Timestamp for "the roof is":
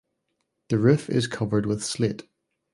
0.69-1.27